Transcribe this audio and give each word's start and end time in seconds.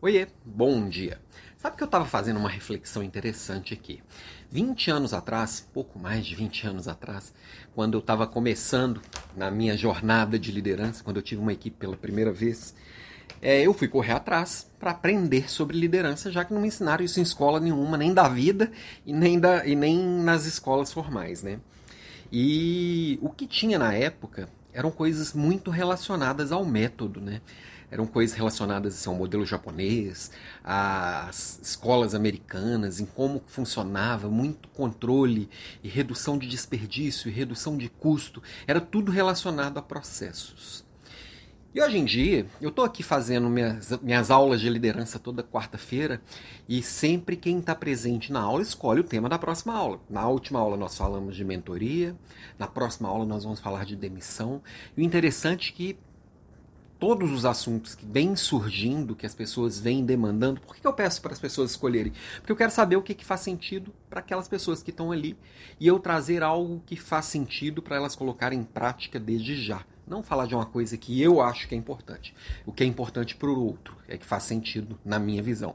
Oiê, 0.00 0.28
bom 0.44 0.88
dia. 0.88 1.20
Sabe 1.56 1.76
que 1.76 1.82
eu 1.82 1.86
estava 1.86 2.04
fazendo 2.04 2.36
uma 2.36 2.48
reflexão 2.48 3.02
interessante 3.02 3.74
aqui. 3.74 4.00
20 4.48 4.92
anos 4.92 5.12
atrás, 5.12 5.68
pouco 5.74 5.98
mais 5.98 6.24
de 6.24 6.36
20 6.36 6.68
anos 6.68 6.86
atrás, 6.86 7.34
quando 7.74 7.94
eu 7.94 7.98
estava 7.98 8.24
começando 8.24 9.02
na 9.36 9.50
minha 9.50 9.76
jornada 9.76 10.38
de 10.38 10.52
liderança, 10.52 11.02
quando 11.02 11.16
eu 11.16 11.22
tive 11.22 11.40
uma 11.40 11.52
equipe 11.52 11.76
pela 11.76 11.96
primeira 11.96 12.30
vez, 12.30 12.76
é, 13.42 13.60
eu 13.60 13.74
fui 13.74 13.88
correr 13.88 14.12
atrás 14.12 14.70
para 14.78 14.92
aprender 14.92 15.50
sobre 15.50 15.76
liderança, 15.76 16.30
já 16.30 16.44
que 16.44 16.54
não 16.54 16.60
me 16.60 16.68
ensinaram 16.68 17.04
isso 17.04 17.18
em 17.18 17.24
escola 17.24 17.58
nenhuma, 17.58 17.96
nem 17.96 18.14
da 18.14 18.28
vida 18.28 18.70
e 19.04 19.12
nem, 19.12 19.36
da, 19.40 19.66
e 19.66 19.74
nem 19.74 19.98
nas 19.98 20.46
escolas 20.46 20.92
formais, 20.92 21.42
né? 21.42 21.58
E 22.30 23.18
o 23.20 23.30
que 23.30 23.48
tinha 23.48 23.80
na 23.80 23.92
época 23.92 24.48
eram 24.72 24.90
coisas 24.90 25.32
muito 25.32 25.70
relacionadas 25.70 26.52
ao 26.52 26.64
método, 26.64 27.20
né? 27.20 27.40
eram 27.90 28.06
coisas 28.06 28.36
relacionadas 28.36 28.94
assim, 28.94 29.08
ao 29.08 29.16
modelo 29.16 29.46
japonês, 29.46 30.30
às 30.62 31.58
escolas 31.62 32.14
americanas, 32.14 33.00
em 33.00 33.06
como 33.06 33.42
funcionava, 33.46 34.28
muito 34.28 34.68
controle 34.68 35.48
e 35.82 35.88
redução 35.88 36.38
de 36.38 36.46
desperdício 36.46 37.28
e 37.28 37.32
redução 37.32 37.76
de 37.76 37.88
custo, 37.88 38.42
era 38.66 38.80
tudo 38.80 39.10
relacionado 39.10 39.78
a 39.78 39.82
processos. 39.82 40.84
E 41.74 41.82
hoje 41.82 41.98
em 41.98 42.04
dia, 42.06 42.46
eu 42.62 42.70
estou 42.70 42.82
aqui 42.82 43.02
fazendo 43.02 43.46
minhas, 43.50 43.90
minhas 44.00 44.30
aulas 44.30 44.58
de 44.58 44.70
liderança 44.70 45.18
toda 45.18 45.42
quarta-feira 45.42 46.22
e 46.66 46.82
sempre 46.82 47.36
quem 47.36 47.58
está 47.58 47.74
presente 47.74 48.32
na 48.32 48.40
aula 48.40 48.62
escolhe 48.62 49.00
o 49.00 49.04
tema 49.04 49.28
da 49.28 49.38
próxima 49.38 49.74
aula. 49.74 50.00
Na 50.08 50.26
última 50.26 50.58
aula 50.58 50.78
nós 50.78 50.96
falamos 50.96 51.36
de 51.36 51.44
mentoria, 51.44 52.16
na 52.58 52.66
próxima 52.66 53.06
aula 53.06 53.26
nós 53.26 53.44
vamos 53.44 53.60
falar 53.60 53.84
de 53.84 53.96
demissão. 53.96 54.62
E 54.96 55.02
o 55.02 55.04
interessante 55.04 55.70
é 55.70 55.76
que 55.76 55.98
todos 56.98 57.30
os 57.30 57.44
assuntos 57.44 57.94
que 57.94 58.06
vêm 58.06 58.34
surgindo, 58.34 59.14
que 59.14 59.26
as 59.26 59.34
pessoas 59.34 59.78
vêm 59.78 60.06
demandando, 60.06 60.62
por 60.62 60.74
que 60.74 60.86
eu 60.86 60.92
peço 60.94 61.20
para 61.20 61.34
as 61.34 61.38
pessoas 61.38 61.72
escolherem? 61.72 62.14
Porque 62.38 62.50
eu 62.50 62.56
quero 62.56 62.72
saber 62.72 62.96
o 62.96 63.02
que, 63.02 63.12
que 63.12 63.26
faz 63.26 63.42
sentido 63.42 63.92
para 64.08 64.20
aquelas 64.20 64.48
pessoas 64.48 64.82
que 64.82 64.90
estão 64.90 65.12
ali 65.12 65.36
e 65.78 65.86
eu 65.86 65.98
trazer 65.98 66.42
algo 66.42 66.82
que 66.86 66.96
faz 66.96 67.26
sentido 67.26 67.82
para 67.82 67.96
elas 67.96 68.16
colocarem 68.16 68.58
em 68.58 68.64
prática 68.64 69.20
desde 69.20 69.54
já. 69.54 69.84
Não 70.08 70.22
falar 70.22 70.46
de 70.46 70.54
uma 70.54 70.66
coisa 70.66 70.96
que 70.96 71.20
eu 71.20 71.40
acho 71.40 71.68
que 71.68 71.74
é 71.74 71.78
importante. 71.78 72.34
O 72.64 72.72
que 72.72 72.82
é 72.82 72.86
importante 72.86 73.36
para 73.36 73.48
o 73.48 73.64
outro, 73.64 73.96
é 74.08 74.16
que 74.16 74.24
faz 74.24 74.44
sentido 74.44 74.98
na 75.04 75.18
minha 75.18 75.42
visão. 75.42 75.74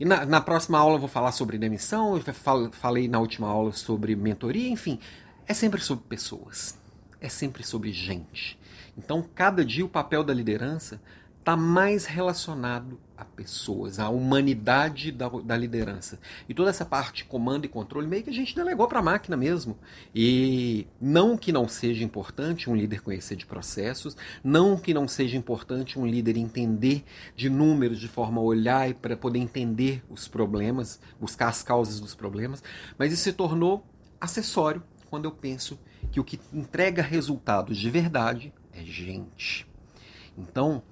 E 0.00 0.04
na, 0.04 0.24
na 0.24 0.40
próxima 0.40 0.78
aula 0.78 0.96
eu 0.96 1.00
vou 1.00 1.08
falar 1.08 1.32
sobre 1.32 1.58
demissão, 1.58 2.16
eu 2.16 2.70
falei 2.72 3.08
na 3.08 3.18
última 3.18 3.48
aula 3.48 3.72
sobre 3.72 4.14
mentoria, 4.14 4.68
enfim. 4.68 4.98
É 5.46 5.54
sempre 5.54 5.80
sobre 5.80 6.04
pessoas. 6.08 6.78
É 7.20 7.28
sempre 7.28 7.64
sobre 7.64 7.92
gente. 7.92 8.58
Então, 8.96 9.24
cada 9.34 9.64
dia 9.64 9.84
o 9.84 9.88
papel 9.88 10.22
da 10.22 10.32
liderança 10.34 11.00
está 11.48 11.56
mais 11.56 12.04
relacionado 12.04 13.00
a 13.16 13.24
pessoas, 13.24 13.98
à 13.98 14.10
humanidade 14.10 15.10
da, 15.10 15.30
da, 15.30 15.56
liderança. 15.56 16.20
E 16.46 16.52
toda 16.52 16.68
essa 16.68 16.84
parte 16.84 17.24
comando 17.24 17.64
e 17.64 17.68
controle 17.68 18.06
meio 18.06 18.22
que 18.22 18.28
a 18.28 18.34
gente 18.34 18.54
delegou 18.54 18.86
para 18.86 18.98
a 18.98 19.02
máquina 19.02 19.34
mesmo. 19.34 19.78
E 20.14 20.86
não 21.00 21.38
que 21.38 21.50
não 21.50 21.66
seja 21.66 22.04
importante 22.04 22.68
um 22.68 22.76
líder 22.76 23.00
conhecer 23.00 23.34
de 23.34 23.46
processos, 23.46 24.14
não 24.44 24.76
que 24.76 24.92
não 24.92 25.08
seja 25.08 25.38
importante 25.38 25.98
um 25.98 26.06
líder 26.06 26.36
entender 26.36 27.02
de 27.34 27.48
números 27.48 27.98
de 27.98 28.08
forma 28.08 28.42
a 28.42 28.44
olhar 28.44 28.90
e 28.90 28.92
para 28.92 29.16
poder 29.16 29.38
entender 29.38 30.04
os 30.10 30.28
problemas, 30.28 31.00
buscar 31.18 31.48
as 31.48 31.62
causas 31.62 31.98
dos 31.98 32.14
problemas, 32.14 32.62
mas 32.98 33.10
isso 33.10 33.22
se 33.22 33.32
tornou 33.32 33.86
acessório 34.20 34.82
quando 35.08 35.24
eu 35.24 35.32
penso 35.32 35.78
que 36.12 36.20
o 36.20 36.24
que 36.24 36.38
entrega 36.52 37.00
resultados 37.00 37.78
de 37.78 37.88
verdade 37.88 38.52
é 38.70 38.84
gente. 38.84 39.66
Então, 40.36 40.82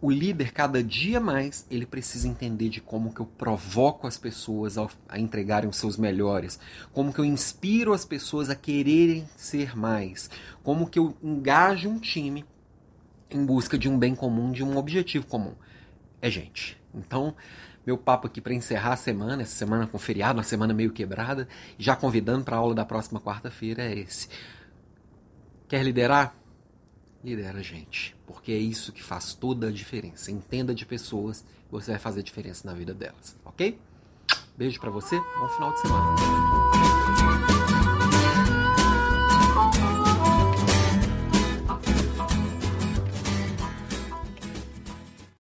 o 0.00 0.10
líder 0.10 0.52
cada 0.52 0.82
dia 0.82 1.20
mais 1.20 1.66
ele 1.70 1.84
precisa 1.84 2.26
entender 2.26 2.70
de 2.70 2.80
como 2.80 3.12
que 3.12 3.20
eu 3.20 3.26
provoco 3.26 4.06
as 4.06 4.16
pessoas 4.16 4.76
a 4.78 5.18
entregarem 5.18 5.68
os 5.68 5.76
seus 5.76 5.96
melhores, 5.96 6.58
como 6.92 7.12
que 7.12 7.18
eu 7.18 7.24
inspiro 7.24 7.92
as 7.92 8.04
pessoas 8.04 8.48
a 8.48 8.54
quererem 8.54 9.28
ser 9.36 9.76
mais, 9.76 10.30
como 10.62 10.88
que 10.88 10.98
eu 10.98 11.14
engajo 11.22 11.88
um 11.88 11.98
time 11.98 12.44
em 13.30 13.44
busca 13.44 13.78
de 13.78 13.88
um 13.88 13.98
bem 13.98 14.14
comum, 14.14 14.50
de 14.50 14.64
um 14.64 14.76
objetivo 14.76 15.26
comum. 15.26 15.54
É 16.20 16.30
gente. 16.30 16.80
Então, 16.94 17.34
meu 17.86 17.96
papo 17.96 18.26
aqui 18.26 18.40
para 18.40 18.54
encerrar 18.54 18.94
a 18.94 18.96
semana, 18.96 19.42
essa 19.42 19.54
semana 19.54 19.86
com 19.86 19.98
feriado, 19.98 20.38
uma 20.38 20.44
semana 20.44 20.72
meio 20.72 20.92
quebrada, 20.92 21.46
já 21.78 21.94
convidando 21.94 22.44
para 22.44 22.56
a 22.56 22.58
aula 22.58 22.74
da 22.74 22.84
próxima 22.84 23.20
quarta-feira 23.20 23.82
é 23.82 23.98
esse. 23.98 24.28
Quer 25.68 25.84
liderar? 25.84 26.39
lidera 27.22 27.58
a 27.58 27.62
gente, 27.62 28.16
porque 28.26 28.52
é 28.52 28.58
isso 28.58 28.92
que 28.92 29.02
faz 29.02 29.34
toda 29.34 29.68
a 29.68 29.72
diferença. 29.72 30.30
Entenda 30.30 30.74
de 30.74 30.86
pessoas, 30.86 31.44
você 31.70 31.92
vai 31.92 32.00
fazer 32.00 32.22
diferença 32.22 32.66
na 32.66 32.74
vida 32.74 32.94
delas, 32.94 33.36
ok? 33.44 33.78
Beijo 34.56 34.80
para 34.80 34.90
você, 34.90 35.16
bom 35.18 35.48
final 35.48 35.72
de 35.72 35.80
semana. 35.80 36.16